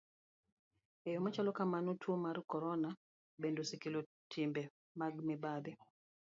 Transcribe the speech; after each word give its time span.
E 1.05 1.07
yo 1.13 1.19
machalo 1.25 1.51
kamano, 1.59 1.89
tuo 2.01 2.15
mar 2.25 2.37
corona 2.51 2.89
bende 3.41 3.59
osekelo 3.65 3.99
timbe 4.31 4.61
mag 4.99 5.13
mibadhi. 5.27 5.71